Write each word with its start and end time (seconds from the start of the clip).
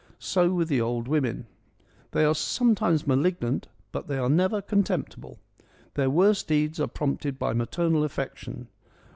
So 0.17 0.51
with 0.51 0.67
the 0.67 0.81
old 0.81 1.07
women. 1.07 1.45
They 2.09 2.25
are 2.25 2.33
some 2.33 2.73
times 2.73 3.05
malignant, 3.05 3.67
but 3.91 4.07
they 4.07 4.17
are 4.17 4.31
never 4.31 4.59
contemptible. 4.59 5.37
Their 5.93 6.09
worst 6.09 6.47
deeds 6.47 6.79
are 6.79 6.87
prompted 6.87 7.37
by 7.37 7.53
maternal 7.53 8.03
affec 8.03 8.35
tion. 8.37 8.67